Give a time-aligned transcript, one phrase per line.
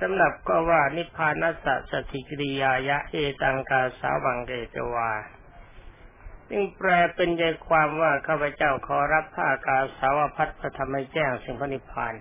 [0.00, 5.10] สำหรับก็ว่านิพพานัสสะสติกริยายะเอตังกาสาวังเกตวา
[6.48, 12.14] ซึ่งแปลเป็นใจความว่าข้าพเจ้าขอรับผ้ากาสาวพัดพระธรรมแจ้งสิ่งพระนิพพาน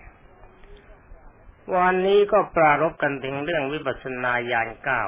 [1.76, 5.04] วันนี้ก็ปรารบกันถึงเรื่องวิปัสสนาญาณเก้า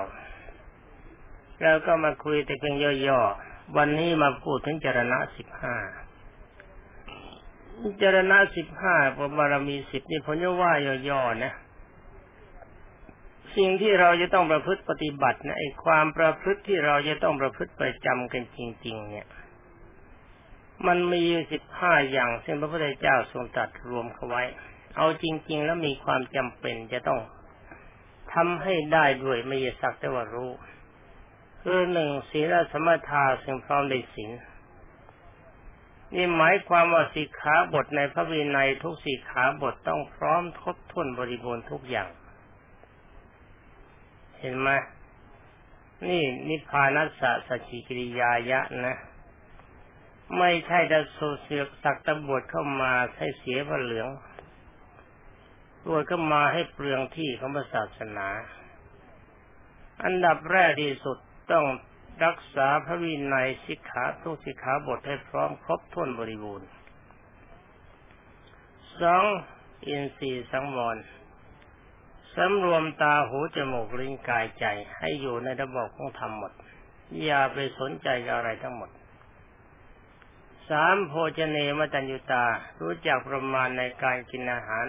[1.61, 2.75] แล้วก็มาคุยแต่เพียง
[3.07, 5.75] ย่อๆ วันนี้มาพูดถึงจรณะสิบห้า
[8.01, 10.73] จรณะสิบห้าพระบารมีสิบนี่ผมจะว่า
[11.09, 11.53] ย่อๆนะ
[13.55, 19.27] สิ่งที่เราจะต้องประพฤติปฏิบัตินะไอ้ความประพฤติที่เราจะต้องประพฤติประจำกันจริง ๆ เนี่ย
[20.87, 24.43] มันมีสิบห้าอย่างซึ่งพระพุทธเจ้าทรงตรัสรวมเข้าไว้
[24.97, 27.19] เอาจริง ๆ แล้วมีความจำเป็นจะต้อง
[28.33, 30.51] ทำให้ได้ด้วยไม่ยสักแต่ว่ารู้
[31.61, 34.31] คือหนึ่งศีลสมถะซึ่งพร้อมในศีล
[36.15, 42.09] นี่หมายความว่าสิกขาบทในพระวินัยทุกสิกขาบทต้องพร้อมครบถ้วนบริบูรณ์ทุกอย่าง
[44.43, 44.69] เห็นไหม
[46.07, 48.95] นี่นิพพานัสสะสัจิกิริยายะนะ
[50.37, 54.07] ไม่ใช่จะโซเสียสักตะบวชเข้ามาให้เสียพระเหลือง
[55.87, 58.27] บวชเข้ามาให้เปลืองที่ของศาสนา
[60.03, 61.17] อันดับแรกที่สุด
[61.51, 61.65] ต้อง
[62.25, 66.69] รักษาพระวินัยสิกขาทุกสิกขาบทให้พร้อมครบถ้วนบริบูรณ์
[69.01, 69.25] สอง
[69.87, 70.97] อินทรีย์สังวร
[72.35, 74.65] สำรวมตาหูจมูกลิ้นกายใจ
[74.97, 76.51] ให้อยู่ในระบบของธรรมหมด
[77.23, 78.89] อย่าไปสนใจอะไรทั้งหมด
[80.69, 82.45] สามโภชเนมตัญญุตา
[82.81, 84.85] รู้จักประมาณในการกินอาหาร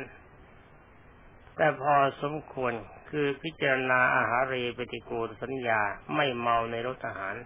[1.56, 2.72] แต่พอสมควร
[3.11, 5.81] คือพิจารณาอาหารเรปฏิกูลสัญญา
[6.15, 7.37] ไม่เมาในรสอาหาร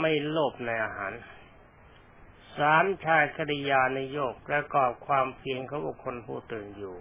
[0.00, 1.12] ไม่โลภในอาหาร
[2.58, 6.96] สามชายคดิยาในโยกประกอบความเพียรของบุคคลผู้ตื่นอยู่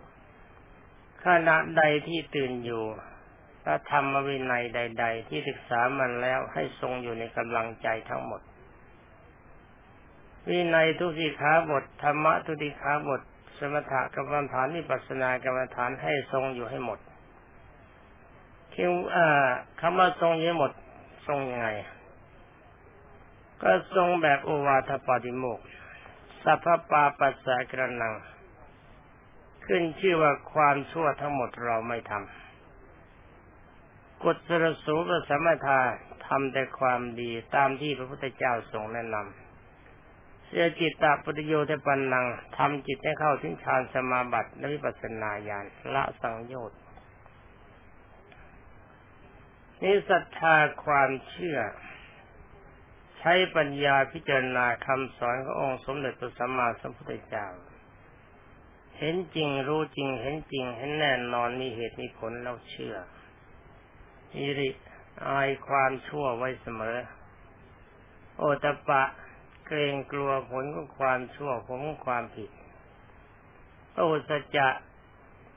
[1.25, 2.83] ขณะใดที่ตื่นอยู่
[3.63, 8.41] พระธรรมวินัยใด ๆ ที่ศึกษามันแล้วให้ทรงอยู่ในกำลังใจทั้งหมด
[10.49, 13.21] วินัยทุติขาบทธรรมะทุติขาบท
[13.57, 16.99] สมถะกรรมฐานนิปัสนากรรมฐานให้ทรงอยู่ให้หมด
[18.73, 18.91] คิว
[19.79, 20.71] คำว่าทรงอยู่หมด
[21.27, 21.69] ทรงยังไง
[23.61, 25.59] ก็ทรงแบบโอวาทปาติโมก
[26.43, 28.13] สัพพปาปัสสะกระนัง
[29.65, 35.79] ขึ้นชื่อว่าความชั่วทั้งหมดเราไม่ทำกฎสรสูปสมถา
[36.27, 42.25] ทำแต่ความดีตามที่พระพุทธเจ้าทรงแนะนำเสียจิตตปุตโยเทปันนัง
[42.57, 46.79] ทำจิตให้เข้าถึงฌานสมาบัติและวิปัสสนาญาณละสังโยชน์
[49.81, 50.55] นี่ศรัทธา
[50.85, 51.59] ความเชื่อ
[53.19, 57.47] ใช้ปัญญาพิจารณาคำสอนขององค์สมเด็จพระสัมมาสัมพุทธเจ้า
[58.97, 62.95] เห็นจริงรู้จริง เห็นจริง เห็นแน่นอนมีเหตุมีผลเราเชื่อ
[64.35, 64.69] อิริ
[65.27, 66.97] อายความชั่วไว้เสมอ
[68.37, 69.03] โอตปะ
[69.65, 72.49] เกรงกลัวผลของความชั่วผลของความผิด
[73.95, 74.67] โอสจะ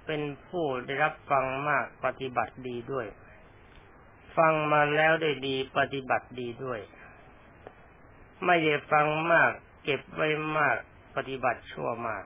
[0.06, 3.06] เป็นผู้ได้รับฟังมากปฏิบัติดีด้วย
[4.37, 6.81] ฟังมาแล้วได้ดีปฏิบัติดีด้วย
[8.44, 9.50] ไม่ได้ฟังมาก
[9.84, 10.28] เก็บไว้
[10.59, 10.76] มาก
[11.16, 12.25] ปฏิบัติชั่วมาก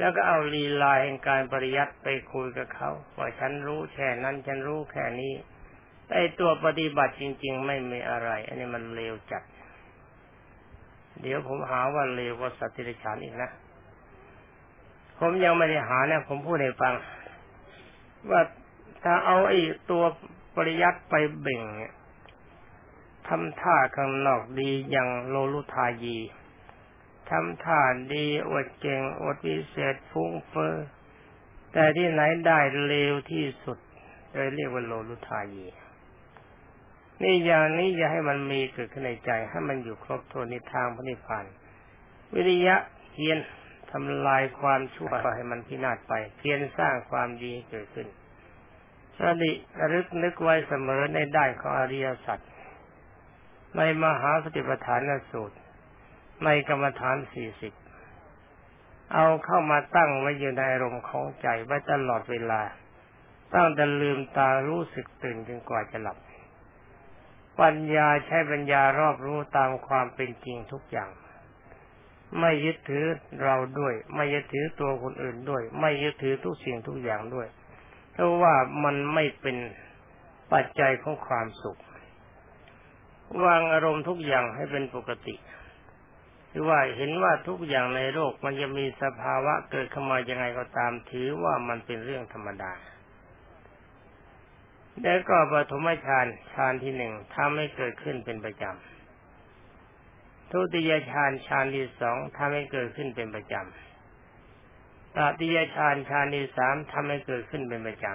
[0.00, 5.32] แล้วก็เอาลีลาแห่งการปริยัติไปคุยกับเขาว่าฉันรู้แค่นั้นฉันรู้แค่นี้
[6.14, 9.42] ไอตัวปฏิบัติจริง ๆ ไม่มีอะไร อันนี้มันเลวจัด
[11.22, 13.50] เดี๋ยวผมหาว่าเลวกว่าสัตว์ที่ฉานอีกนะ
[15.18, 16.94] ผมยังไม่ได้หานะผมพูดให้ฟัง
[18.30, 18.40] ว่า
[19.04, 19.58] ถ้าเอาไอ้
[19.90, 20.02] ตัว
[20.56, 21.92] ปริยัติไปเบ่งเนี่ย
[23.28, 26.16] ทำท่าข้างนอกดีอย่างโลลุทายี
[27.30, 27.82] ทำท่า
[28.14, 30.74] ดีอดเก่งอดวิเศษฟุ้งเฟอ้อ
[31.72, 33.78] แต่ที่ไหนได้เลวที่สุด
[34.32, 35.66] เลยเรียกว่าโลลุทายี
[37.22, 41.44] นี่อย่างนี้อย่าให้มันมีเกิดขึ้นในใจให้มันอยู่ครบถ้วนในทางพระนิพพาน
[42.34, 42.76] วิริยะ
[43.12, 43.38] เพียร
[43.90, 48.06] ทำลายความชั่วให้มันพินาศไป เพียรสร้างความดีเกิดขึ้น
[49.18, 49.52] สติ
[49.92, 52.38] รึกนึกไว้เสมอในได้ของอริยสัจ
[53.76, 55.00] ในมหาสติปัฏฐาน
[55.32, 55.56] สูตร
[56.44, 57.72] ในกรรมฐานสี่สิบ
[59.14, 62.60] เอาเข้ามาตั้งไว้อยู่ในอารมณ์ของใจไว้ตลอดเวลา
[63.54, 66.18] ตั้งแต่ลืมตารู้สึกตื่นจนกว่าจะหลับ
[67.60, 71.10] ปัญญาใช้ปัญญารอบรู้ตามความเป็นจริงทุกอย่าง
[72.40, 73.04] ไม่ยึดถือ
[73.44, 77.46] เราด้วย ไม่ยึดถือตัวคนอื่นด้วย ไม่ยึดถือทุกสิ่งทุกอย่างด้วย
[78.12, 78.54] เพราะว่า
[78.84, 79.56] มันไม่เป็น
[80.52, 81.80] ปัจจัยของความสุข
[83.44, 85.34] วางอารมณ์ทุกอย่างให้เป็นปกติ
[86.50, 92.72] หรือว่าเห็นว่าทุกอย่างในโลกมันจะมีสภาวะเกิดขึ้นมายังไงก็ตามถือว่ามันเป็นเรื่องธรรมดา
[95.02, 108.06] แล้วก็ปฐมฌานฌานที่หนึ่งทำให้เกิดขึ้นเป็นประจำทุติยฌานฌานที่สองทำให้เกิดขึ้นเป็นประจำตติยฌานฌานที่สามทำให้เกิดขึ้นเป็นประจ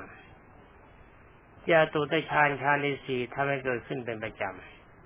[0.75, 4.43] ำยาตุตฌานฌานที่สี่ทำให้เกิดขึ้นเป็นประจ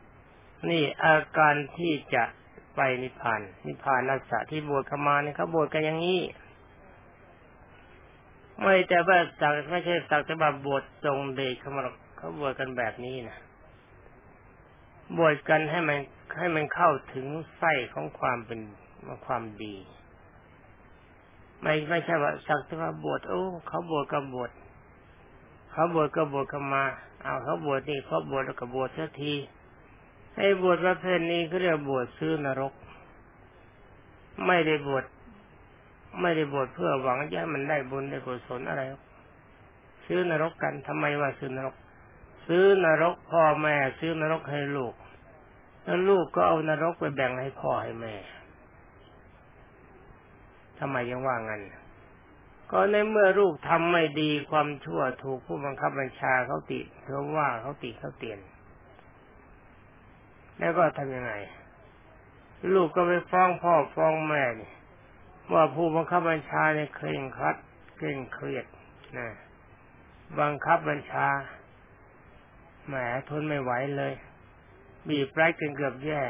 [0.04, 2.24] ำนี่อาการที่จะ
[2.82, 6.20] ไปนิพพาน นิพพานนักษะที่บวชขมาเนี่ยเขาบวชกันอย่างนี้
[8.62, 11.84] ไม่แต่ว่าสักไม่ใช่สักแต่ว่าบวชทรงเดชเขามา
[12.18, 13.38] เขาบวชกันแบบนี้นะ
[15.18, 15.98] บวชกันให้มัน
[16.38, 17.26] ให้มันเข้าถึง
[17.58, 18.60] ไส้ของความเป็น
[19.26, 19.76] ความดี
[21.62, 24.52] ไม่ไม่ใช่ว่าสักแต่ว่าบวชโอ้เขาบวชก็บวช
[25.72, 26.84] เขาบวชก็บวชขมา
[27.24, 29.34] เอาเขาบวชนี่เขาบวชแล้วก็บวชเสียที
[30.40, 32.74] ไอ้บวชประเภทนี้เขาเรียกบวชซื้อนรก
[34.46, 35.06] ไม่ได้บวช
[36.22, 38.82] ไม่ได้บวชเพื่อหวังจะให้มันได้บุญได้กุศลอะไร
[40.06, 41.76] ซื้อนรกกันทำไมว่าซื้อนรก
[42.48, 44.94] ซื้อนรกพ่อแม่ ซื้อนรกให้ลูก
[45.84, 48.16] แล้วลูกก็เอานรกไปแบ่งให้พ่อให้แม่
[50.80, 51.62] ทำไมยังว่างั้น
[52.72, 58.40] ก็ในเมื่อลูกทำไม่ดีความชั่วถูกผู้บังคับบัญชาเขาติเขาว่าเขาติเขาเตียน
[60.60, 61.34] แล้วก็ทำยังไง
[62.74, 64.72] ลูกก็ไปฟ้องพ่อฟ้องแม่นี่
[65.54, 67.56] ว่าผู้บังคับบัญชาเนี่ยเคร่งครัด
[67.96, 68.66] เคร่งเครียด
[69.18, 69.30] นะ
[70.40, 71.28] บังคับบัญชา
[72.88, 72.96] แหม
[73.30, 74.14] ทนไม่ไหวเลย
[75.10, 76.22] บีบไร้กันเกือบแย่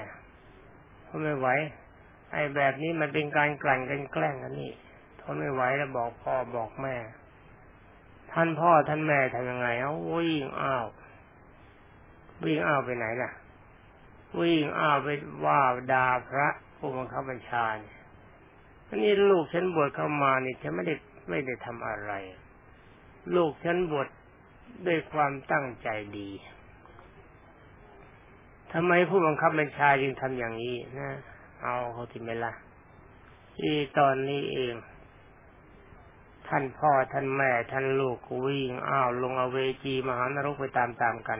[1.08, 1.48] ทนไม่ไหว
[2.32, 4.72] ไอ้แบบนี้มันเป็นการกลั่นกันแกล้งกันนี่
[5.22, 6.96] ทนไม่ไหวแล้วบอกพ่อบอกแม่
[8.32, 10.86] ท่านพ่อท่านแม่ทำยังไงเอาวิ่งอ้าว
[12.44, 13.32] วิ่งอ้าวไปไหนล่ะ
[14.38, 15.08] วิ่งอ้าวไป
[15.46, 15.60] ว่า
[15.94, 16.48] ด่าพระ
[16.78, 17.96] ผู้บังคับบัญชาเนี่ย
[18.88, 20.96] อันนี้ลูกฉันบวชเข้ามานี่ฉันไม่ได้
[21.30, 22.12] ไม่ได้ทำอะไร
[23.36, 24.08] ลูกฉันบวช
[24.88, 26.30] ด้วยความตั้งใจดี
[28.74, 31.10] ทำไมผู้บังคับบัญชาจึงทำอย่างนี้นะ
[31.64, 32.54] เอาเขาที่ไม่ละ
[33.58, 34.74] ที่ตอนนี้เอง
[36.48, 41.40] ท่านพ่อท่านแม่ท่านลูกวิ่งอ้าวลงอเวจีมหานรกไปตามๆกัน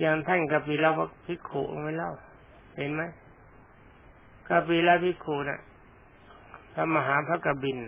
[0.00, 2.12] อย่างท่านกปิลวัพิขุไม่เล่า
[2.76, 3.02] เห็นไหม
[4.48, 5.60] กปิลพิขุนะ่ะ
[6.72, 7.78] พระมหาพระกบิน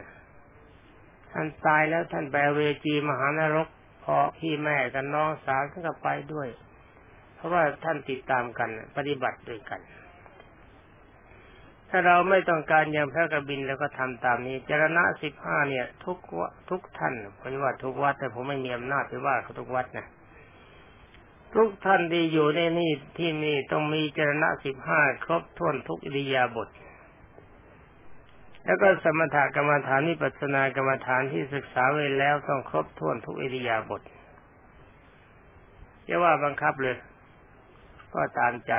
[1.32, 3.68] ท่านตายแล้วท่านไปเวจีมหานรก
[4.04, 6.48] พอพี่แม่กับน้องสาวท่านก็ไปด้วย
[7.34, 9.80] เพราะว่าท่านติดตามกันปฏิบัติด้วยกัน
[11.90, 20.06] ถ้าเราไม่ต้องการอย่างพระกบินแล้วก็ทำตามนี้จรณะสิบห้าเนี่ย ทุกวทุกท่านผมว่าทุกวัดแต่ผมไม่มีอำนาจไปว่าเขาทุกวัดนะ
[21.54, 26.68] ทุกท่านที่อยู่ในนี่ที่นี่ต้องมีจรณะสิบห้าครบถ้วนทุกอิริยาบถ
[28.64, 34.02] แล้วก็สมถกรรมฐานนิปัสนากรรมฐานที่ศึกษาไว้แล้วต้องครบถ้วนทุกอิริยาบถ
[36.08, 36.96] จะว่าบังคับเลย
[38.14, 38.72] ก็ตามใจ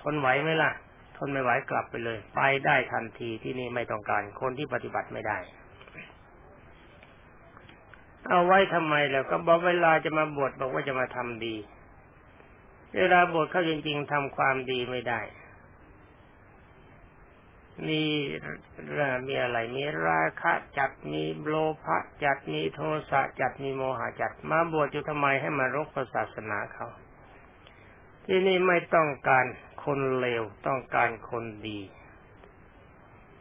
[0.00, 0.70] ทนไหวไหมล่ะ
[1.16, 5.38] ทนไม่ไหวกลับไปเลย ไปได้ทันทีที่นี่ไม่ต้องการ คนที่ปฏิบัติไม่ได้
[8.28, 11.54] เอาไว้ทำไมแล้วก็บอกเวลาจะมาบวชบอกว่าจะมาทำดี
[12.96, 15.20] เวลาบวชเข้าจริงๆทำความดีไม่ได้
[17.86, 18.02] มี
[19.26, 21.54] มีอะไร มีราคะจัด มีโล
[21.84, 26.88] ภะจัด มีโทสะจัด มีโมหะจัด มาบวชอยู่ทำไมให้มารกศาสนาเขา
[28.24, 29.44] ที่นี่ไม่ต้องการ
[29.84, 31.80] คนเลว ต้องการคนดี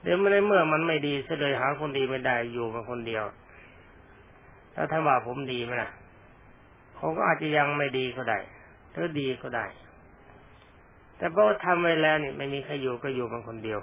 [0.02, 3.24] เดี๋ยวไม่ได้เมื่อมันไม่ดีเสดยหาคนดีไม่ได้อยู่มาคนเดียว
[4.74, 5.92] แล้วถ้าว่าผมดีไหมล่ะ
[6.96, 8.40] เขาก็อาจจะยังไม่ดีก็ได้
[8.96, 9.66] หรือดีก็ได้
[11.18, 13.80] แต่เพราะทำไว้แล้วนี่ไม่มีใครอยู่ก็อยู่มันคนเดียว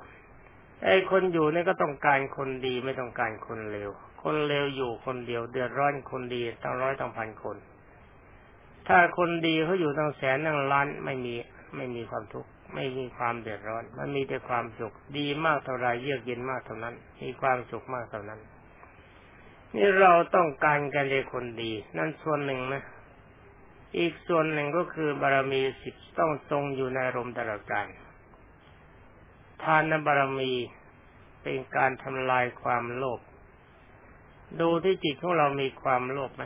[0.85, 3.91] ไอ้คนอยู่นี่ก็ต้องการคนดีไม่ต้องการคนเลว
[4.23, 7.57] คนเลวอยู่คนเดียว เดือดร้อนคนดีต้องร้อยต้องพันคน
[8.89, 11.35] ถ้าคนดีเขาอยู่ตั้งแสนตั้งล้านไม่มี
[11.77, 18.41] ไม่มีความทุกข์ไม่มีความเดือดร้อน มันมีแต่ความสุขดีมากเท่าไรเยือกเย็นมากเท่านั้น มีความสุขมากเท่านั้น
[19.77, 22.83] นี่เราต้องการกันเลยคนดี นั่นส่วนหนึ่งนะ
[23.99, 27.87] อีกส่วนหนึ่งก็คือบารมีสิบต้องทรงอยู่ในรมตลอดกาล
[29.63, 30.53] ทานบารมี
[31.43, 33.21] เป็นการทำลายความโลภ
[34.61, 36.45] ดูที่จิตของเรามีความโลภไหม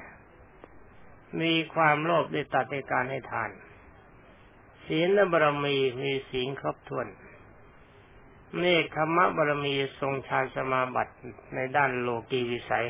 [1.42, 3.50] มีความโลภได้ตัดในการให้ทาน
[4.86, 7.06] ศีลบารมีมีศีลครบถ้วน
[8.58, 11.14] เนคขมะบารมีทรงฌานสมาบัติ
[11.54, 12.86] ในด้านโลกีวิสัย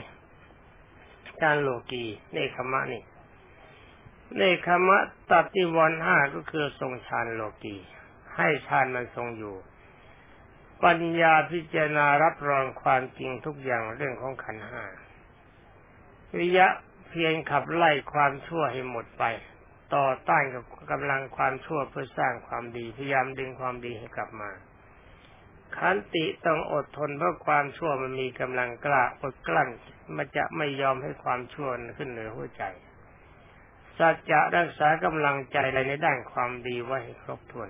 [1.43, 3.03] ด้านโลกีเนคขมะนี่
[4.39, 7.77] ในคำว่าตัดที่วันห้าก็คือทรงฌานโลกี
[8.37, 9.57] ให้ฌานมันทรงอยู่
[10.85, 14.85] ปัญญาพิจารณารับรองความจริงทุกอย่างเรื่องของขันห้า
[16.39, 16.69] วิยะ
[17.09, 19.25] เพียงขับไล่ความชั่วให้หมดไป
[19.95, 24.51] ต่อต้านกับกำลังความชั่วเพื่อสร้างความดีพยายามดึงความดีให้กลับมา
[25.77, 29.69] ขันติต้องอดทนเพราะความชั่วมันมีกำลังกล้าอดกลั้น
[30.17, 32.65] มันจะไม่ยอมให้ความชั่วขึ้นเหนือหัวใจ
[33.99, 37.69] สัจจะรักษากำลังใจในด้านความดีไว้ให้ครบถ้วน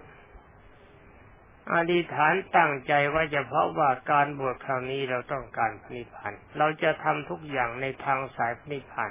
[1.74, 9.10] อธิษฐานตั้งใจว่าจะเพราะว่าการบวชคราวนี้เราต้องการพนิพพานเราจะทำทุกอย่างในทางสายพนิพพาน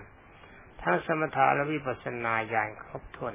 [0.82, 3.34] ทั้งสมถะและวิปัสสนาอย่างครบถ้วน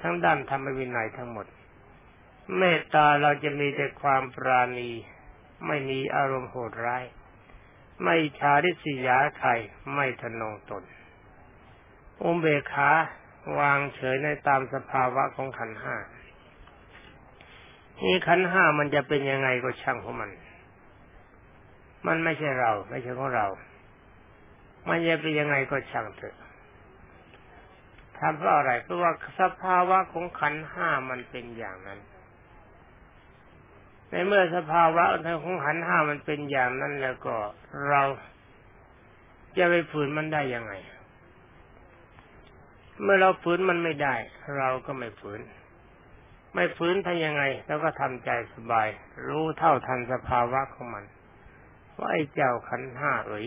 [0.00, 1.46] ทั้งด้านธรรมวินัยทั้งหมด
[2.58, 4.90] เมตตาเราจะมีแต่ความปราณี
[5.66, 7.04] ไม่มีอารมณ์โหดร้าย
[8.04, 9.50] ไม่ชาดิสยาใคร
[9.94, 10.82] ไม่ทนงตน
[12.24, 12.90] อุเบกขา
[13.58, 15.96] วางเฉยในตามสภาวะของขันห้า
[18.02, 20.30] นี่ขันห้ามันจะเป็นยังไงก็ช่างของมัน
[22.06, 23.46] มันไม่ใช่เรา ไม่ใช่ของเรา
[24.88, 26.36] มันจะเป็นยังไงก็ช่างเถอะ
[28.18, 31.98] ทำเพราะอะไรเพราะว่าสภาวะของขันห้ามันเป็นอย่างนั้น
[34.10, 35.04] ในเมื่อสภาวะ
[35.44, 37.36] ของขันห้ามันเป็นอย่างนั้นแล้วก็
[37.88, 38.02] เรา
[39.58, 40.72] จะไปฝืนมันได้ยังไง
[43.00, 44.14] เมื่อเราฝืนมันไม่ได้
[44.58, 45.40] เราก็ไม่ฝืน
[46.54, 48.88] ไม่ฝืนทำยังไงแล้วก็ทำใจสบาย
[49.26, 51.04] รู้เท่าทันสภาวะของมัน
[51.96, 53.46] ว่าไอ้เจ้าขันห้าเอ๋ย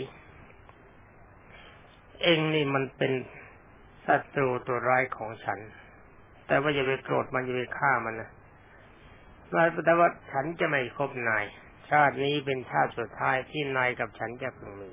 [2.21, 3.13] เองนี่มันเป็น
[4.07, 5.59] ศัตรูตัวร้ายของฉัน
[6.47, 8.29] แต่ว่าอย่าไปโกรธมันอย่าไปฆ่ามันนะ
[9.85, 11.45] แต่ว่าฉันจะไม่คบนาย
[11.91, 14.91] ชาตินี้เป็นชาติสุดท้ายที่นายกับฉันจะพึงมี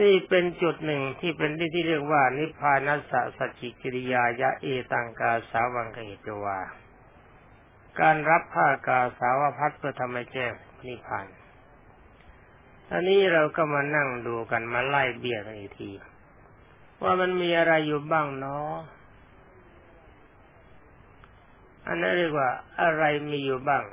[0.00, 6.58] นี่เป็นจุดหนึ่งที่เป็นที่ที่เรียกว่า นิพพานัสสะสัจจิกิริยายะเอตังกาสาวังกเหตวา
[8.00, 10.52] การรับผ้ากาสาวพัดเพื่อทำให้แจ้ง
[10.86, 11.26] นิพพาน
[12.92, 15.90] อันนี้เราก็มานั่งดูกันมาไล่เบี้ยกันอีกที
[17.02, 18.72] ว่ามันมีอะไรอยู่บ้างเนาะ
[21.86, 22.50] อันนั้นเรียกว่า
[22.82, 23.84] อะไรมีอยู่บ้าง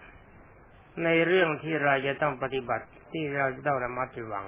[1.04, 4.46] ในเรื่องที่เราจะต้องปฏิบัติที่เราจะต้องระมัดระวัง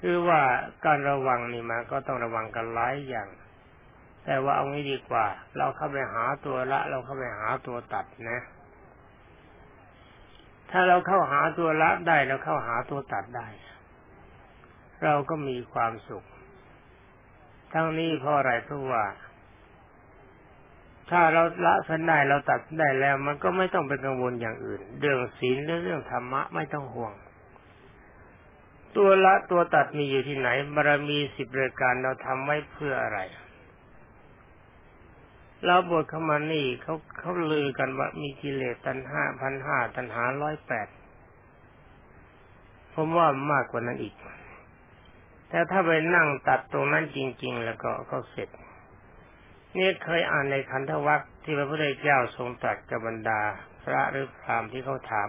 [0.00, 0.40] คือว่า
[0.84, 3.28] การระวังนี่มาก็ต้องระวังกันหลายอย่าง
[4.24, 5.26] แต่ว่าเอางี้ดีกว่า
[5.58, 8.40] เราเข้าไปหาตัวละ เราเข้าไปหาตัวตัดนะ
[10.70, 13.48] ถ้าเราเข้าหาตัวละได้เราเข้าหาตัวตัดได้
[15.04, 16.24] เราก็มีความสุข
[17.72, 19.04] ทั้งนี้เพราะอะไรเพราะว่า
[21.10, 27.12] ถ้าเราละสันได้เราตัดได้แล้ว มันก็ไม่ต้องไปกังวลอย่างอื่น เรื่องศีลหรือเรื่องธรรมะไม่ต้องห่วง
[28.96, 33.18] ตัวละตัวตัดมีอยู่ที่ไหนบารมีสิบรายการเราทำไว้เพื่ออะไร
[35.64, 40.88] เราบทเข้ามานี่เขาเขาลือกันว่ามีกิเลสตันห้าพันห้าตันหาร้อยแปด
[42.94, 44.14] ผมว่ามากกว่านั้นอีก
[45.48, 48.48] แต่ถ้าไปนั่งตัดตรงนั้นจริง ๆ แล้วก็ก็เสร็จ
[49.78, 53.40] นี่เคยอ่านในคันธวัคที่พระพุทธเจ้าทรงตรัสกับบรรดา
[53.84, 55.28] พระหรือพรามที่เขาถาม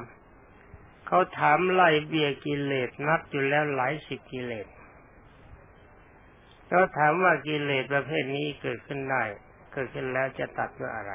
[1.07, 4.67] เขาถามไล่เบียกิเลสนับอยู่แล้วหลายสิบกิเลส
[6.67, 9.23] เขาถามว่ากิเลสประเภทนี้เกิดขึ้นได้
[9.73, 11.13] เกิดขึ้นแล้วจะตัดด้วยอะไร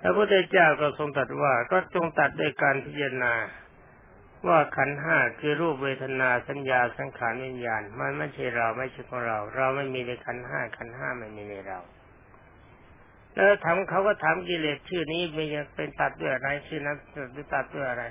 [0.00, 3.34] พระพุทธเจ้าก็ทรงตัดว่าก็จงตัดด้วยการพิจารณา
[4.48, 11.78] ว่าขันห้าคือรูปเวทนาสัญญาสังขารวิญญาณ มันไม่ใช่เราไม่ใช่ของเรา เราไม่มีในขันห้าขันห้าไม่มีในเรา
[13.38, 15.44] แล้วถามเขาก็ถามกิเลสชื่อนี้มี
[15.76, 16.96] เป็นตัดด้วยอะไรชื่อนั้น
[17.54, 18.04] ตัดด้วยอะไร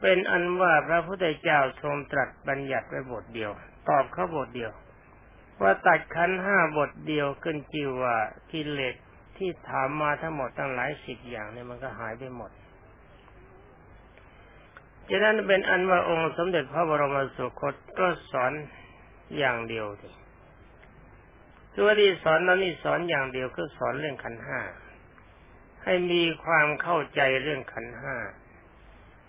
[0.00, 3.50] เป็นอันว่าพระพุทธเจ้าทรงตรัสบัญญัติไว้บทเดียว
[3.88, 4.72] ตอบเขาบทเดียว
[5.62, 8.16] ว่าตัดขันห้าบทเดียวขึ้นจิวว่า
[8.52, 8.94] กิเลส
[9.36, 12.50] ที่ถามมาทั้งหมดตั้งหลายสิบอย่างเนี่ยมันก็หายไปหมด
[15.10, 18.52] ฉะนั้นเป็นอันว่าองค์สมเด็จพระบรมสุคตก็สอน
[19.38, 20.08] อย่างเดียวที
[21.76, 24.60] คือว่าที่สอนนั้นนี่สอนอย่างเดียวคือสอนเรื่องขันห้า
[25.84, 28.16] ให้มีความเข้าใจเรื่องขันห้า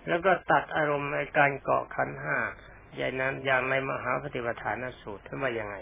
[0.07, 2.37] แล้วก็ตัดอารมณ์ในการเกาะขันห้า
[2.95, 5.75] อย่างนั้นอย่างในมหาปฏิปทานสูตรท่านว่ายังไง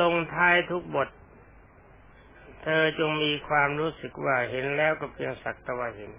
[0.00, 1.08] ลงท้ายทุกบท
[2.62, 6.12] เธอจงมีความรู้สึกว่าเห็นแล้วก็เพียงสักตะว่าเห็น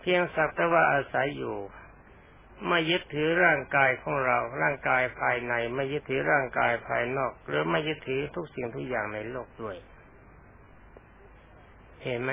[0.00, 1.56] เพียงสักตะว่าอาศัยอยู่
[2.66, 9.76] ไม่ยึดถือร่างกายของเรา ร่างกายภายใน ไม่ยึดถือร่างกายภายนอก หรือไม่ยึดถือทุกสิ่งทุกอย่างในโลกด้วย
[12.02, 12.32] เห็นไหม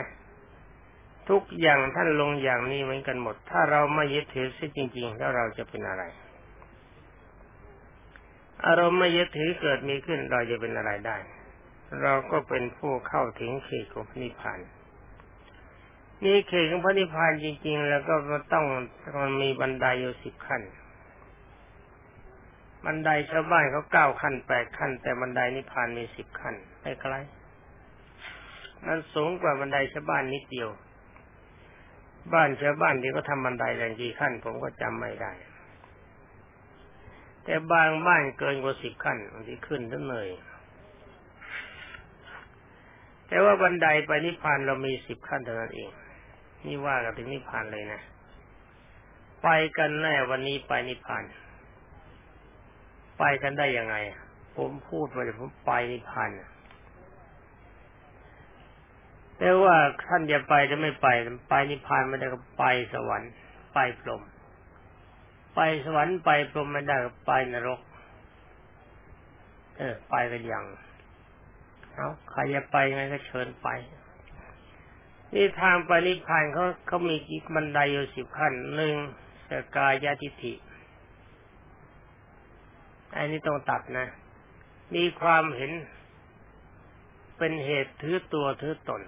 [1.29, 6.03] ทุกอย่างท่านลงอย่างนี้เหมือนกันหมด ถ้าเราไม่ยึดถือซิจริง ๆ แล้วเราจะเป็นอะไร
[8.65, 11.17] อารมณ์ไม่ยึดถือเกิดมีขึ้นเราจะเป็นอะไรได้
[12.01, 14.59] เราก็เป็นผู้เข้าถึงเขตของนิพพาน
[16.23, 18.15] นี่เขตของพระนิพพานจริง ๆ แล้วก็
[18.53, 18.65] ต้อง
[19.21, 20.61] มันมีบันไดอยู่สิบขั้น
[22.85, 27.13] บันไดชาวบ้านเขาเก้าขั้นแปดขั้น แต่บันไดนิพพานมีสิบขั้นไม่ไกล
[28.85, 30.69] มันสูงกว่าบันไดชาวบ้านนิดเดียว
[32.33, 35.31] บ้านชาวบ้านที่ก็ทำบันไดแรงกี่ขั้น ผมก็จำไม่ได้
[37.43, 40.29] แต่บางบ้านเกินกว่าสิบขั้นบางทีขึ้นทั้งเหนื่อย
[43.27, 45.91] แต่ว่าบันไดไปนิพพานเรามีสิบขั้นเท่านั้นเอง
[46.65, 48.01] นี่ว่ากันถึงนิพพานเลยนะ
[49.43, 51.23] ไปกันแน่วันนี้ไปนิพพาน
[53.19, 53.95] ไปกันได้ยังไง
[54.57, 56.29] ผมพูดไปผมไปนิพพาน
[59.37, 61.07] แต่ว่าท่านจะไปจะไม่ไป
[61.49, 63.31] ไปนิพพานไม่ได้ก็ไปสวรรค์
[63.73, 64.21] ไปพรหม
[65.55, 67.79] ไปสวรรค์ไปพรหมไม่ได้ก็ไปนรก
[69.77, 70.65] เออ ไปกันอย่าง
[71.95, 73.67] เอาใครจะไปไงก็เชิญไป
[75.35, 78.93] นี่ทางปนิพพานเขาเขามีกี่บันไดอยู่สิบขั้นหนึ่ง
[79.49, 80.53] สกายาทิฐิ
[83.15, 84.07] อันนี้ต้องตัดนะ
[84.95, 85.71] มีความเห็น
[87.37, 89.01] เป็นเหตุถือตัวถือตน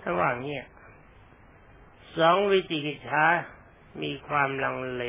[0.00, 0.58] ถ้าว่างนี้
[2.18, 3.24] สองวิจิกิจฉา
[4.02, 5.04] มีความลังเล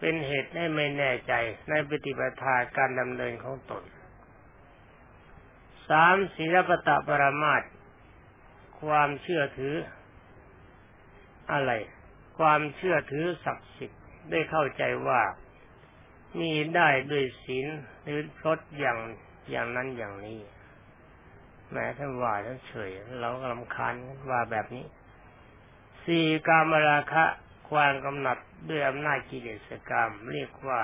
[0.00, 1.32] เป็นเหตุให้ไม่แน่ใจ
[1.68, 3.82] ในปฏิปทาการดำเนินของตน
[5.88, 7.62] สามศีลปตะปรามาต
[8.80, 9.74] ความเชื่อถือ
[11.52, 11.72] อะไร
[12.38, 15.22] ความเชื่อถือศักดิ์สิทธิ์ได้เข้าใจว่า
[16.40, 17.66] มีได้ด้วยศีล
[18.02, 18.98] หรือพรตอย่าง
[19.50, 20.40] อย่างนั้นอย่างนี้
[21.70, 22.90] แม้ท่านว่าท่านเฉย
[23.20, 23.94] เราก็ลำคาญ
[24.30, 24.86] ว่าแบบนี้
[26.04, 27.24] สี่กามราคะ
[27.70, 30.80] ความกำหนัดด้วยอำนาจกิเลสกรรม เรียกว่า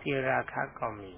[0.00, 1.12] ที่ราคะก็มี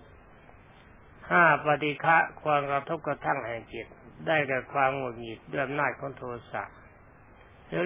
[1.30, 3.86] ห้าปฏิฆะความกระทบกระทั่งแห่งจิต
[4.26, 6.22] ได้แก่ความหงุดหงิดด้วยอำนาจของโท
[6.52, 6.62] สะ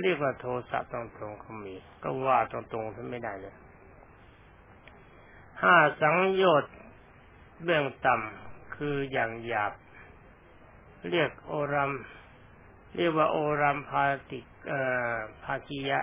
[0.02, 3.54] เรียกว่าโทสะตรงตรงเขามี ก็ว่าตรงตรงท่านไม่ได้เลย
[5.62, 6.74] ห้าสังโยชน์
[7.62, 9.72] เบื้องต่ำคืออย่างหยาบ
[11.10, 11.92] เรียกโอรัม
[12.96, 14.80] เรียกว่าโอรัมพาติเอ่
[15.12, 16.00] อภาคียะ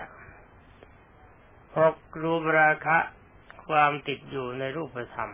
[1.77, 2.97] หกรูปราคะ
[3.67, 5.31] ความติดอยู่ในรูปธรรม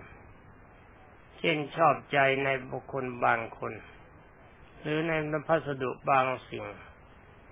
[1.40, 3.74] เช่นชอบใจในบุคคลบางคน
[4.82, 5.12] หรือใน
[5.48, 6.66] พัสดุบางสิ่ง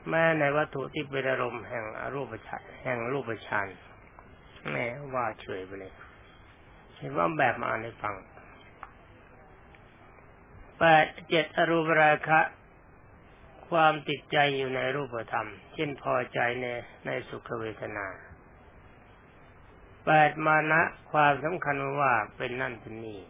[0.09, 3.67] แม้ในวัตถุที่เป็นอารมณ์แห่งอรูปฌานแห่งรูปฌาน
[4.71, 5.93] แม่ว่าเฉยไปเลย
[6.97, 8.15] เห็นว่าแบบมาอ่านให้ฟัง
[10.79, 12.39] แปดเจ็ดอรูปราคะ
[13.69, 16.65] ความติดใจอยู่ในรูปธรรม เช่นพอใจใน
[17.05, 18.07] ในสุขเวทนา
[20.05, 23.21] แปดมานะความสำคัญว่าเป็นนั่นเป็นนี่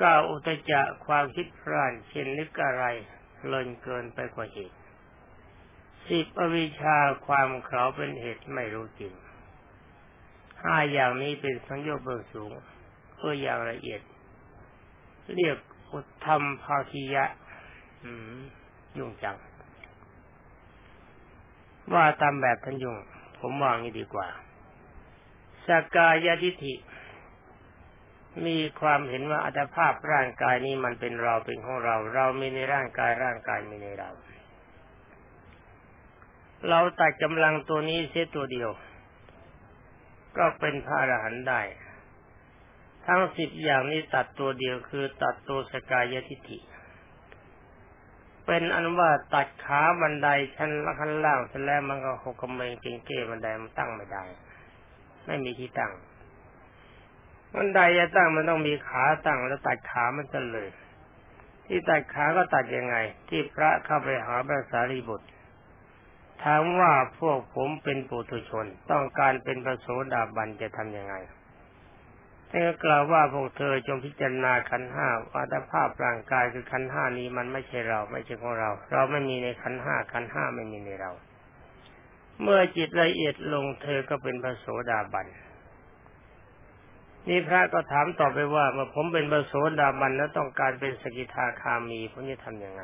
[0.00, 2.84] ก้าอุตจะความคิดพร่านเช่นนึกอะไร
[3.46, 4.76] เลินเกินไปกว่าเหตุ
[6.08, 9.12] สิบอวิชาความเขาเป็นเหตุไม่รู้จริง
[10.62, 12.52] ห้าอย่างนี้เป็นสังโยชน์เบื้องสูง
[13.16, 14.00] เพื่ออย่างละเอียด
[15.34, 15.58] เรียก
[15.92, 17.24] อุทธรรมภาคียะ
[18.96, 19.36] ยุ่งจัง
[21.94, 22.96] ว่าตามแบบทันยุ่ง
[23.38, 24.28] ผมวางนี้ดีกว่า
[25.66, 26.74] สกายทิฐิ
[28.44, 34.10] มีความเห็นว่าอัตภาพร่างกายนี้มันเป็นเราเป็นของเรา เรามีในร่างกายร่างกายมีในเรา
[36.68, 38.70] เราตัดกำลังตัวนี้เสียตัวเดียว
[40.36, 41.60] ก็เป็นพระอรหันต์ได้
[43.06, 46.58] ทั้งสิบอย่างนี้ตัดตัวเดียวคือตัดตัวสกายทิฏฐิ
[48.46, 54.24] เป็นอันว่าตัดขาบันไดชั้นละขั้นล่างเสร็จแล้วมันก็หกกำเมงเก่งเก้บันไดมันตั้งไม่ได้
[55.26, 55.92] ไม่มีที่ตั้ง
[57.56, 60.68] มันใดจะตั้งมันต้องมีขาตั้งแล้วตัดขามันจะเลย
[61.66, 62.96] ที่ตัดขาก็ตัดยังไง
[63.28, 65.26] ที่พระเข้าไปหาพระสารีบุตร
[66.42, 71.14] ถามว่าพวกผมเป็นปุถุชน ต้องการเป็นพระโสดาบันจะทำยังไง
[72.50, 81.12] ท่านก็กล่าวว่าพวกเธอจงพิจารณาขันห้าอัตภาพร่างกายคือขันห้านี้มันไม่ใช่เรา ไม่ใช่ของเรา เราไม่มีในขันห้าขันห้าไม่มีในเรา
[82.42, 85.26] เมื่อจิตละเอียดลงเธอก็เป็นพระโสดาบัน
[87.28, 92.82] นี่พระก็ถามต่อไปว่าเมื่อผมเป็นบโสดาบันแล้วต้องการเป็นสกิทาคามีผมจะทำยังไง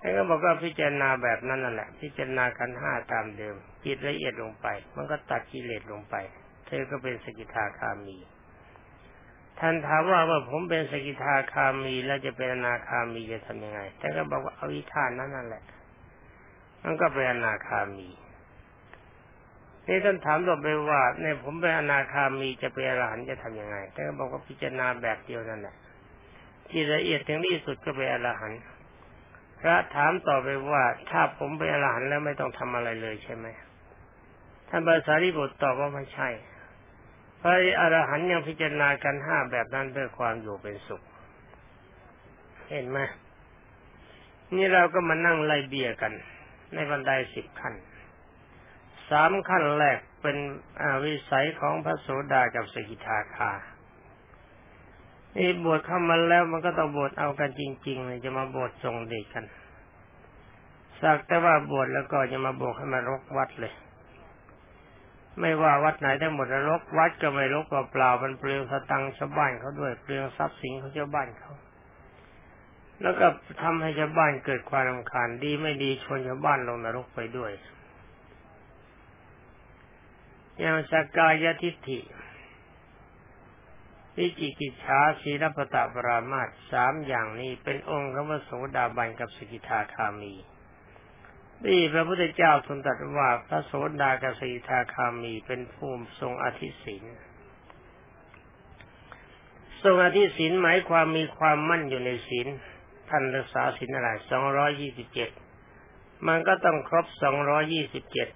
[0.00, 6.14] ท่านก็บอกว่าพิจารณาแบบนั้นนั่นแหละ พิจารณาขันห้าตามเดิม จิตละเอียดลงไป มันก็ตัดกิเลสลงไป
[6.66, 8.18] เธอก็เป็นสกิทาคามี
[9.58, 15.64] ท่านถามว่าเมื่อผมเป็นสกิทาคามีแล้วจะเป็นอนาคามีจะทำยังไงท่านก็บอกว่าเอาวิธานนั้นนั่นแหละ
[16.84, 18.08] มันก็เป็นอนาคามี
[19.86, 25.76] นี่ท่านถามต่อไปว่าเนี่ยผมเป็นอนาคามีจะเป็นอรหันต์จะทํำยังไงท่านก็บอกว่าพิจารณาแบบเดียวนั่นแหละ
[26.68, 28.60] ที่ละเอียดถึงที่สุดก็เป็นอรหันต์
[29.60, 33.46] พระถามต่อไปว่าถ้าผมเป็นอรหันต์แล้วไม่ต้องทำอะไรเลยใช่ไหม
[34.68, 36.28] ท่านภาษาริบุตรตอบว่าไม่ใช่
[37.40, 41.02] พระอรหันต์ยังพิจารณากันห้าแบบนั้นเพื่อความอยู่เป็นสุข
[42.68, 42.98] เห็นไหม
[44.56, 46.12] นี่เราก็มานั่งไล่เบียกัน
[46.74, 47.74] ในบันไดสิบขั้น
[49.10, 50.36] สามขั้นแรกเป็น
[51.04, 53.52] วิสัยของพระโสดากับสกิทาคา
[55.36, 59.44] นี่บวชเข้ามาแล้วมันก็ต้องบวชเอากันจริงๆเลยจะมาบวชทรงเด็กกัน
[61.00, 63.74] สักแต่ว่าบวชแล้วก็จะมาบวชให้มารกวัดเลย
[65.40, 71.52] ไม่ว่าวัดไหนได้หมดรกวัดก็ไม่รกเปล่าๆมันเปลืองสตังชาวบ้านเขาด้วยเปลืองทรัพย์สินของชาวบ้านเขา
[73.02, 73.26] แล้วก็
[73.62, 77.52] ทำให้ชาวบ้านเกิดความรำคาญดีไม่ดีชวนชาวบ้านลงนรกไปด้วย
[80.60, 82.00] อย่างสกายทิฏฐิ
[84.16, 90.34] วิจิกิจฉาศีรปตะปรามาตสามอย่างนี้เป็นองค์คำว่าโสดาบันกับสกิทาคามี
[91.66, 97.04] นี่พระพุทธเจ้าทรงตรัสว่าพระโสดากับสกิทาคามีเป็นภูมิทรงอธิศิน
[99.82, 102.46] ทรงอธิศินหมายความมีความมั่นอยู่ในศีล
[103.08, 105.30] ท่านรักษาศีลอะไรสองร้อยยี่สิบเจ็ด
[106.28, 108.28] มันก็ต้องครบสองร้อยยี่สิบเจ็ด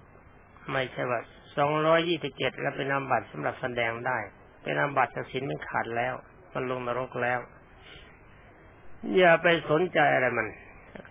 [0.73, 1.21] ไม่ใช่ว่า
[1.57, 4.19] สองร้อยยี่สิบเจ็ดแล้วเป็นนาบัตรสำหรับแสดงได้
[4.63, 6.15] เป็นนาบัตรศีลมันขาดแล้ว
[6.53, 7.41] มันลงนรกแล้ว
[9.17, 10.49] อย่าไปสนใจอะไรมัน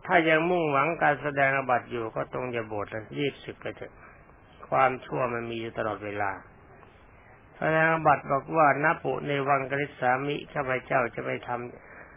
[0.06, 3.94] ถ้ายังมุ่งหวังการแสดงอาบัติอยู่ก็ตรงอย่าโบสถ์เลยรีบสึกไปเถอะ
[4.70, 6.32] ความชั่วมันมีอยู่ตลอดเวลา
[7.58, 11.50] แสดงอาบัติบอกว่านัปุในวังกฤษสามิข้าพเจ้าจะไม่ท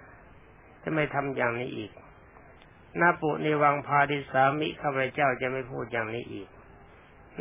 [0.09, 1.93] ำจะไม่ทำอย่างนี้อีก
[3.01, 6.49] นาปุในวังพาดิสามิข้าพเจ้าจะไม่พูดอย่างนี้อีก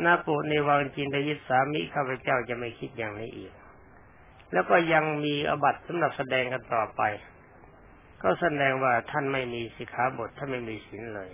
[0.04, 3.52] นาปุในวังจินตยิสามิข้าพเจ้าจะไม่คิดอย่างนี้อีก
[4.52, 7.02] แล้วก็ยังมีอบัตสำหรับแสดงกันต่อไป
[8.22, 11.30] ก็แสดงว่าท่านไม่มีสิกขาบทท่านไม่มีศีลเลย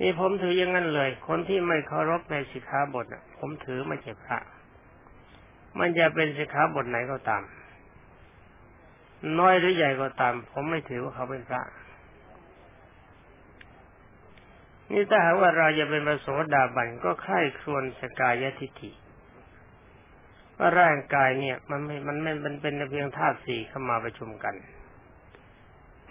[0.00, 3.06] นี่ผมถืออย่างนั้นเลย คนที่ไม่เคารพในสิกขาบท
[3.38, 4.38] ผมถือไม่ใช่พระ
[5.78, 7.42] มันจะเป็นสิกขาบทไหนก็ตาม
[9.38, 11.62] น้อยหรือใหญ่ก็ตาม ผมไม่ถือว่าเขาเป็นพระ
[14.90, 18.90] นี่ถ้าหากว่าเราจะเป็นพระโสดาบันก็ค่ายครวนสกายทิฏฐิ
[20.58, 24.54] ว่าร่างกายเนี่ย มันไม่ มันไม่มันเป็นเพียงธาตุสี่เข้ามาประชุมกัน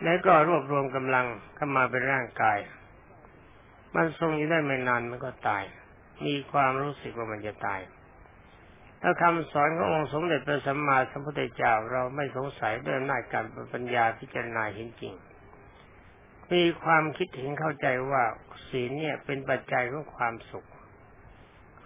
[0.04, 2.58] แล้วก็รวบรวมกำลังเข้ามาเป็นร่างกาย
[3.96, 5.64] มันทรงอยู่ได้ไม่นานมันก็ตาย
[6.26, 7.80] มีความรู้สึกว่ามันจะตาย
[9.02, 15.14] ถ้าคำสอนขององค์สมเด็จพระสัมมาสัมพุทธเจ้าเราไม่สงสัยด้วยหน้าการปัญญาพิจารณาเห็นจริง
[16.54, 18.24] มีความคิดเห็นเข้าใจว่า
[18.70, 20.68] ศีลเนี่ยเป็นปัจจัยของความสุข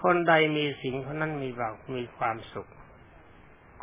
[0.04, 2.70] คนใดมีศีลคนนั้นมีบากมีความสุข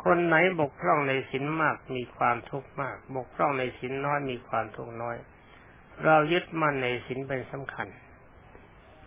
[0.03, 5.17] คนไหนบกพร่องในศีลมากมีความทุกข์มาก บกพร่องในศีลน้อยมีความทุกข์น้อย
[6.05, 7.87] เรายึดมั่นในศีลเป็นสำคัญ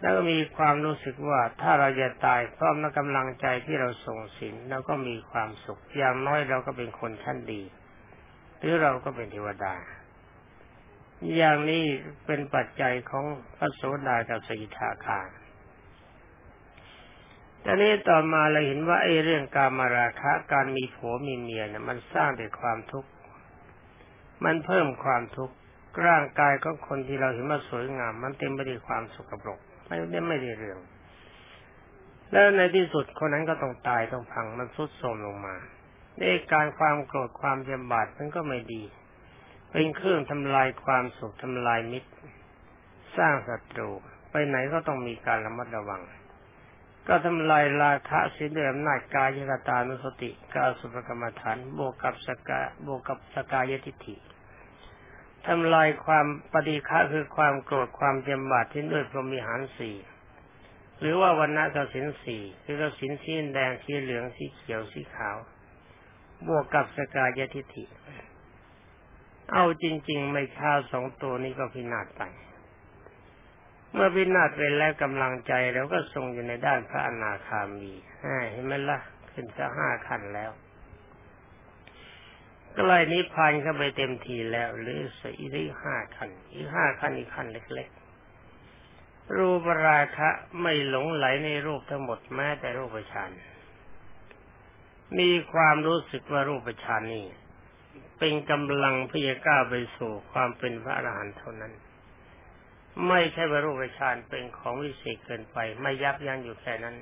[0.00, 7.62] แล้วก็มีความรู้สึกว่าถ้าเราจะตายพร้อมในกำลังใจที่เราส่งศีลเราก็มีความสุข อย่างน้อยเราก็เป็นคนชั้นดี
[8.58, 9.74] หรือเราก็เป็นเทวดา
[11.36, 11.84] อย่างนี้
[12.26, 13.24] เป็นปัจจัยของ
[13.56, 15.28] พระโสดากับสกิทาคาร
[17.64, 23.10] ตอนนี้ต่อมาเราเห็นว่าไอ้เรื่องการมาราคะการมีผัวมีเมียเนี่ยมันสร้างแต่ความทุกข์
[24.44, 25.54] มันเพิ่มความทุกข์
[26.06, 30.78] ร่างกายของคนที่เราเห็นว่าสวยงาม มันเต็มไปด้วยความสกปรก ไม่ได้ไม่ได้เรื่อง
[32.30, 35.56] แล้วในที่สุดคนนั้นก็ต้องตายต้องพังมันสุดโทรมลงมา
[36.18, 38.82] ในการความโกรธความจำบาดมันก็ไม่ดี
[39.72, 42.10] เป็นเครื่องทำลายความสุขทำลายมิตร
[43.16, 43.90] สร้างศัตรู
[44.30, 46.02] ไปไหนก็ต้องมีการระมัดระวัง
[47.08, 54.16] ก็ทำลายราคะสิด้วยอำนาจกายกตานุสติกาสุภกรรมฐานบวกกับสกาบวกกับสกายทิฏฐิ
[55.46, 59.96] ทำลายความปฏิฆะคือความโกรธความเจ็บบาดที่ด้วยพรหมิหารสี่
[61.00, 65.36] หรือว่าวันณะกสินสี่คือกสินสีแดงสีเหลืองสีเขียวสีขาว
[66.48, 67.84] บวกกับสกายทิฏฐิ
[69.52, 72.22] เอาจริง ๆ ไม่ช้าสองตัวนี้ก็พินาศไป
[73.92, 77.92] เมื่อพินาศไปแล้วกำลังใจเราก็ทรงอยู่ในด้านพระอนาคามี
[78.50, 80.50] เห็นไหมละ่ะ ขึ้นจะห้าขั้นแล้ว
[82.74, 90.28] ก็เลยนิพพานเข้าไปเต็มทีแล้ว หรือสี่หรือห้าขั้นอีกห้าขั้นอีกขั้นเล็กๆ รูปราคะ
[90.60, 93.30] ไม่หลงไหลในรูปทั้งหมดแม้แต่รูปฌาน
[95.18, 97.26] มีความรู้สึกว่ารูปฌานนี้
[98.24, 101.72] เป็นกำลังที่จะก้าวไปสู่ความเป็นพระอรหันต์เท่านั้น
[103.08, 106.96] ไม่ใช่ว่ารูปฌานเป็นของวิเศษเกินไป ไม่ยับยั้งอยู่แค่นั้น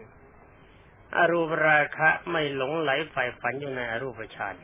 [1.16, 4.54] อรูปราคะไม่หลงไหลใฝ่ฝันอยู่ในอรูปฌาน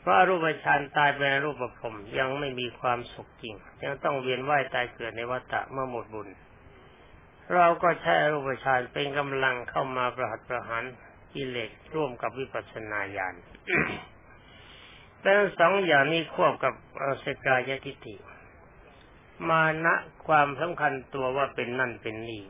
[0.00, 3.54] เพราะอรูปฌานตายเป็นรูปภพยังไม่มีความสุขจริง
[3.84, 6.28] ยังต้องเวียนว่ายตายเกิดในวัฏฏะเมื่อหมดบุญ
[7.54, 10.84] เราก็ใช้อรูปฌานเป็นกำลังเข้ามาประหัตประหาร
[11.34, 13.34] กิเลสร่วมกับวิปัสสนาญาณ
[15.22, 16.74] แต่สองอย่างนี้ควบกับ
[17.24, 18.14] สกายทิฏฐิ
[19.48, 19.94] มานะ
[20.26, 22.42] ความสำคัญตัวว่าเป็นนั่นเป็นนี่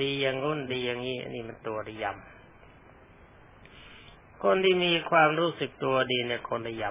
[0.00, 6.84] ดีอย่างนู้นดีอย่างนี้นี่มันตัวระยำคนที่มีความรู้สึกตัวดีเนี่ยคนระย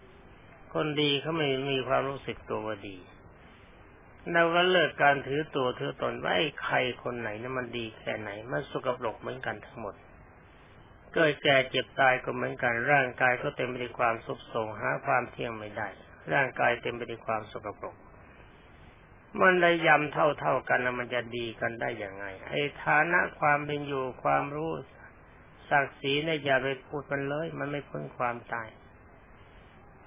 [0.00, 2.96] ำคนดีเขาไม่มีความรู้สึกตัวว่าดี
[4.32, 9.94] เราก็เลิกการถือตัวถือตนว่าไอ้ใครคนไหนนี่มันดีแค่ไหน มันสุกปรกเหมือนกันทั้งหมด
[11.18, 15.88] เกิดแก่เจ็บตายก็เหมือนกันร่างกายก็เต็มไปด้วยความสุขสงหาความเที่ยงไม่ได้
[16.32, 17.96] ร่างกายเต็มไปด้วยความสกปรก
[19.42, 24.72] มันได้ยำเท่าๆกันแล้วมันจะดีกันได้อย่างไง ไอ้ฐานะความเป็นอยู่ความรู้
[25.70, 28.68] ศักดิ์ศรีเนี่ยอย่าไปพูดมันเลย มันไม่พ้นความตาย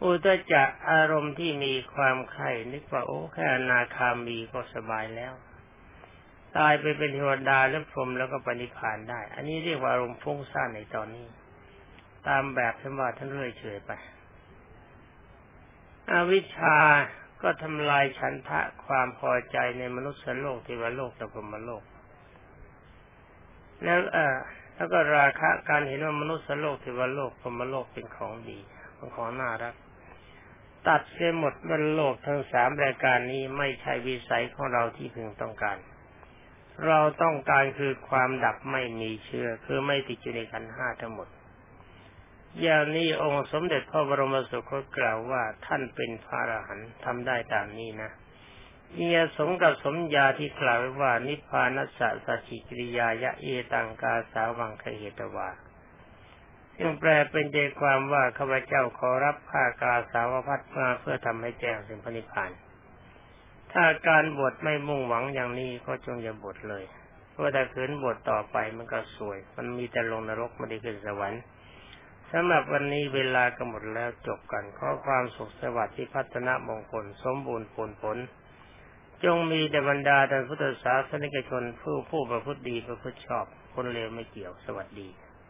[0.04, 5.34] อุตจะอารมณ์ที่มีความไข่นึกว่าโอ้แค่นาคามีก็สบายแล้ว
[6.58, 11.28] ตายไปเป็นเทวดาแล้วพรหมแล้วก็ปณิพานได้ อันนี้เรียกว่าอารมณ์ฟุ้งซ่านในตอนนี้
[12.28, 13.92] ตามแบบที่ว่าท่านเรื่อยเฉยไป
[16.12, 16.78] อวิชชา
[17.42, 21.84] ก็ทำลายฉันทะความพอใจในมนุษย์โลกเทวโลกและพรหมโลก
[23.84, 24.36] แล้วเออ
[24.76, 28.60] แล้วก็ราคะการเห็นว่ามนุษย์โลกเทวโลกพรหมโลกเป็นของดี
[28.96, 29.76] เป็นของน่ารัก
[30.88, 35.78] ตัดเสียหมดบนโลกทั้งสามรายการนี้ไม่ใช่วิสัยของเราที่พึงต้องการ
[36.88, 41.28] เราต้องการคือความดับไม่มีเชื้อคือไม่ติดอยู่ในขันห้าทั้งหมด
[42.62, 48.12] อย่างนี้องค์สมเด็จพระบรมสุคตกล่าวว่าท่านเป็นพระอรหันต์ทำได้ตามนี้นะ
[48.94, 55.50] เมียสมกับสมญาที่กล่าวไว้ว่า นิพพานัสสะสัจจิกิริยายะเอตังกาสาวังคเหตวา
[56.78, 62.52] ซึ่งแปลเป็นใจความว่าข้าพเจ้าขอรับผ้ากาสาวพัดมาเพื่อทำให้แจ้งสิ่งพระนิพพาน
[63.74, 66.84] ถ้าการบวชไม่มุ่งหวังอย่างนี้ก็จงอย่าบวชเลย
[67.32, 71.42] เพราะถ้าขืนบวชต่อไปมันก็สวย มันมีแต่ลงนรกไม่ได้ขึ้นสวรรค์
[72.32, 78.18] สำหรับวันนี้เวลาก็หมดแล้วจบกันขอความสุขสวัสดิ์ที่พัฒนามงคล สมบูรณ์ผลผล
[79.24, 85.10] จงมีแด่บรรดาท่านพุทธศาสนิกชนผู้ผู้ประพฤติดีประพฤติชอบ คนเลวไม่เกี่ยวสวัสดี